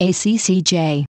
[0.00, 1.04] ACCJ.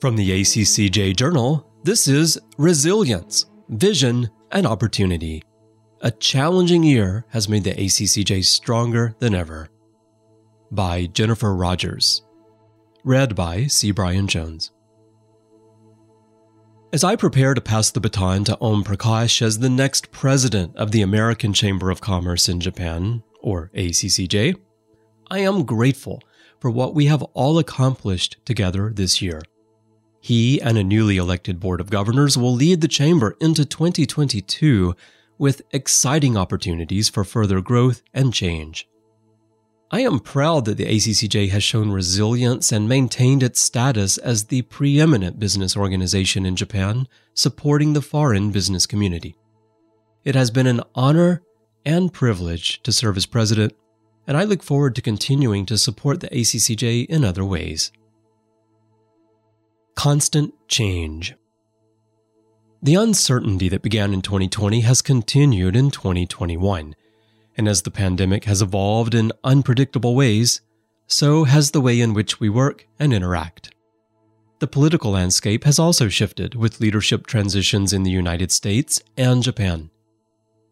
[0.00, 5.42] From the ACCJ Journal, this is Resilience, Vision, and Opportunity.
[6.00, 9.68] A challenging year has made the ACCJ stronger than ever.
[10.70, 12.22] By Jennifer Rogers.
[13.04, 13.90] Read by C.
[13.90, 14.70] Brian Jones.
[16.90, 20.90] As I prepare to pass the baton to Om Prakash as the next president of
[20.90, 24.56] the American Chamber of Commerce in Japan, or ACCJ,
[25.30, 26.22] I am grateful
[26.60, 29.42] for what we have all accomplished together this year.
[30.20, 34.94] He and a newly elected Board of Governors will lead the Chamber into 2022
[35.38, 38.86] with exciting opportunities for further growth and change.
[39.90, 44.62] I am proud that the ACCJ has shown resilience and maintained its status as the
[44.62, 49.34] preeminent business organization in Japan supporting the foreign business community.
[50.24, 51.42] It has been an honor
[51.84, 53.72] and privilege to serve as president
[54.26, 57.92] and I look forward to continuing to support the ACCJ in other ways.
[59.94, 61.34] Constant change.
[62.82, 66.94] The uncertainty that began in 2020 has continued in 2021,
[67.56, 70.62] and as the pandemic has evolved in unpredictable ways,
[71.06, 73.74] so has the way in which we work and interact.
[74.60, 79.90] The political landscape has also shifted with leadership transitions in the United States and Japan.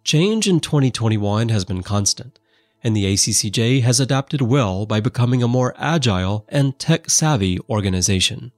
[0.04, 2.38] Change in 2021 has been constant,
[2.82, 8.52] and the ACCJ has adapted well by becoming a more agile and tech savvy organization.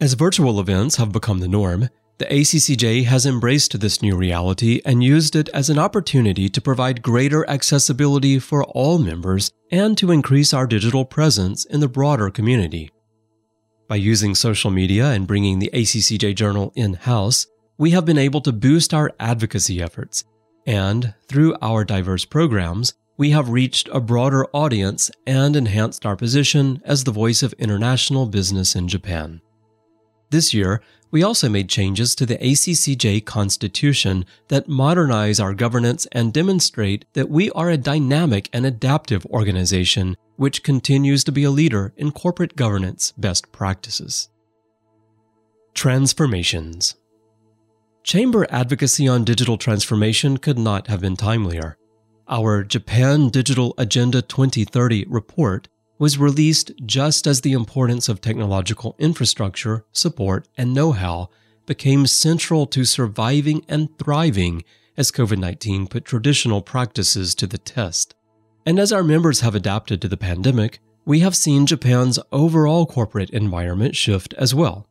[0.00, 5.02] As virtual events have become the norm, the ACCJ has embraced this new reality and
[5.02, 10.52] used it as an opportunity to provide greater accessibility for all members and to increase
[10.52, 12.90] our digital presence in the broader community.
[13.88, 17.46] By using social media and bringing the ACCJ Journal in house,
[17.76, 20.24] we have been able to boost our advocacy efforts,
[20.66, 26.82] and through our diverse programs, we have reached a broader audience and enhanced our position
[26.84, 29.40] as the voice of international business in Japan.
[30.30, 36.32] This year, we also made changes to the ACCJ Constitution that modernize our governance and
[36.32, 41.94] demonstrate that we are a dynamic and adaptive organization which continues to be a leader
[41.96, 44.30] in corporate governance best practices.
[45.74, 46.96] Transformations
[48.02, 51.76] Chamber advocacy on digital transformation could not have been timelier.
[52.28, 55.68] Our Japan Digital Agenda 2030 report
[55.98, 61.30] was released just as the importance of technological infrastructure, support, and know how
[61.66, 64.62] became central to surviving and thriving
[64.96, 68.14] as COVID 19 put traditional practices to the test.
[68.64, 73.30] And as our members have adapted to the pandemic, we have seen Japan's overall corporate
[73.30, 74.86] environment shift as well.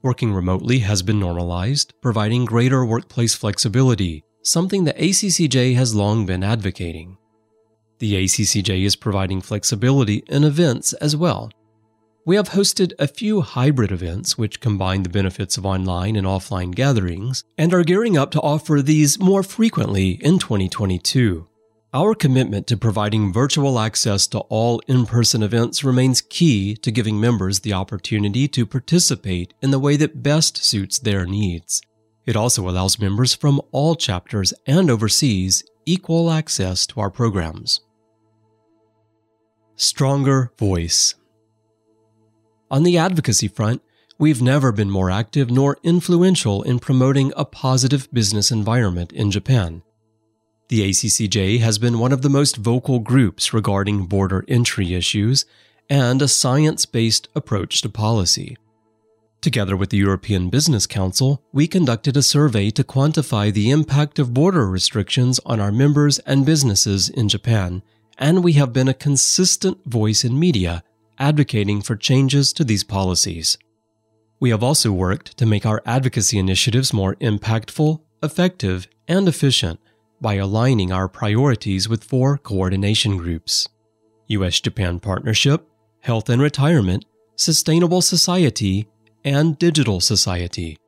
[0.00, 6.42] Working remotely has been normalized, providing greater workplace flexibility, something the ACCJ has long been
[6.42, 7.16] advocating.
[7.98, 11.50] The ACCJ is providing flexibility in events as well.
[12.24, 16.74] We have hosted a few hybrid events which combine the benefits of online and offline
[16.74, 21.48] gatherings and are gearing up to offer these more frequently in 2022.
[21.94, 27.20] Our commitment to providing virtual access to all in person events remains key to giving
[27.20, 31.82] members the opportunity to participate in the way that best suits their needs.
[32.24, 37.80] It also allows members from all chapters and overseas equal access to our programs.
[39.74, 41.14] Stronger Voice
[42.70, 43.82] On the advocacy front,
[44.18, 49.82] we've never been more active nor influential in promoting a positive business environment in Japan.
[50.68, 55.44] The ACCJ has been one of the most vocal groups regarding border entry issues
[55.90, 58.56] and a science based approach to policy.
[59.42, 64.32] Together with the European Business Council, we conducted a survey to quantify the impact of
[64.32, 67.82] border restrictions on our members and businesses in Japan,
[68.16, 70.84] and we have been a consistent voice in media
[71.18, 73.58] advocating for changes to these policies.
[74.38, 79.80] We have also worked to make our advocacy initiatives more impactful, effective, and efficient
[80.20, 83.68] by aligning our priorities with four coordination groups
[84.28, 85.68] US Japan Partnership,
[86.00, 88.88] Health and Retirement, Sustainable Society,
[89.24, 90.78] and Digital Society.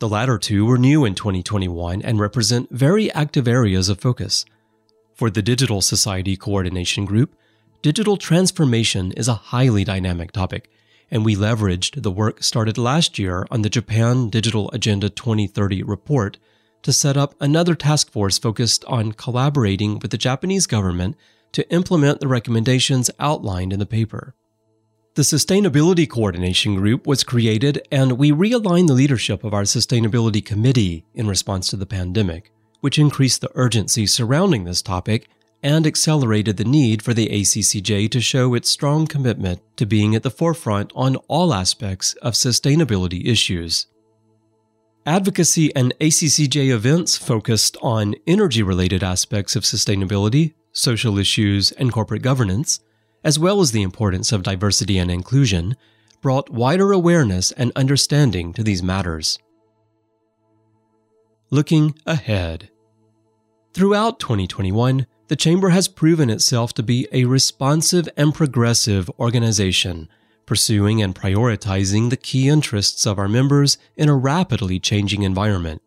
[0.00, 4.44] The latter two were new in 2021 and represent very active areas of focus.
[5.14, 7.36] For the Digital Society Coordination Group,
[7.80, 10.70] digital transformation is a highly dynamic topic,
[11.10, 16.38] and we leveraged the work started last year on the Japan Digital Agenda 2030 report
[16.82, 21.16] to set up another task force focused on collaborating with the Japanese government
[21.52, 24.34] to implement the recommendations outlined in the paper.
[25.14, 31.04] The Sustainability Coordination Group was created, and we realigned the leadership of our Sustainability Committee
[31.12, 32.50] in response to the pandemic,
[32.80, 35.28] which increased the urgency surrounding this topic
[35.62, 40.22] and accelerated the need for the ACCJ to show its strong commitment to being at
[40.22, 43.88] the forefront on all aspects of sustainability issues.
[45.04, 52.22] Advocacy and ACCJ events focused on energy related aspects of sustainability, social issues, and corporate
[52.22, 52.80] governance,
[53.24, 55.76] as well as the importance of diversity and inclusion,
[56.20, 59.38] brought wider awareness and understanding to these matters.
[61.50, 62.70] Looking ahead.
[63.74, 70.08] Throughout 2021, the Chamber has proven itself to be a responsive and progressive organization
[70.46, 75.80] pursuing and prioritizing the key interests of our members in a rapidly changing environment.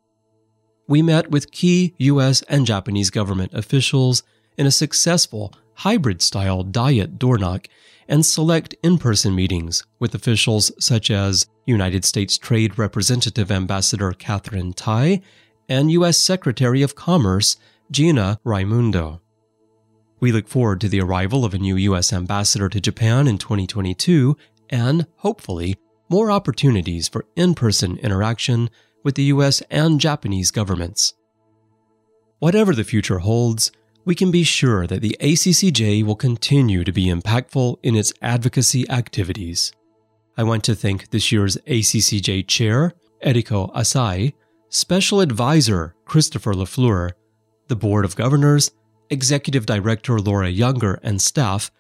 [0.88, 2.42] We met with key U.S.
[2.44, 4.24] and Japanese government officials
[4.58, 7.68] in a successful hybrid style diet door knock
[8.08, 14.74] and select in person meetings with officials such as United States Trade Representative Ambassador Katherine
[14.74, 15.22] Tai
[15.68, 16.18] and U.S.
[16.18, 17.58] Secretary of Commerce
[17.90, 19.22] Gina Raimondo.
[20.20, 22.14] We look forward to the arrival of a new U.S.
[22.14, 24.38] ambassador to Japan in 2022
[24.70, 25.78] and, hopefully,
[26.10, 28.70] more opportunities for in person interaction
[29.04, 31.14] with the US and Japanese governments.
[32.40, 33.72] Whatever the future holds,
[34.06, 38.88] we can be sure that the ACCJ will continue to be impactful in its advocacy
[38.90, 39.72] activities.
[40.38, 42.94] I want to thank this year's ACCJ Chair,
[43.26, 44.34] Eriko Asai,
[44.70, 47.12] Special Advisor Christopher LaFleur,
[47.68, 48.72] the Board of Governors,
[49.10, 51.72] Executive Director Laura Younger, and staff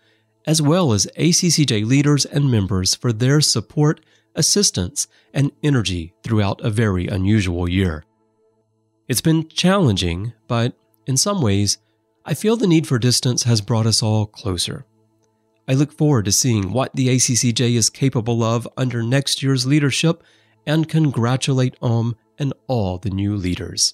[0.47, 4.01] as well as ACCJ leaders and members for their support,
[4.35, 8.03] assistance, and energy throughout a very unusual year.
[9.07, 10.73] It's been challenging, but
[11.05, 11.77] in some ways,
[12.27, 14.85] I feel the need for distance has brought us all closer.
[15.67, 20.23] I look forward to seeing what the ACCJ is capable of under next year's leadership
[20.65, 23.93] and congratulate Om and all the new leaders.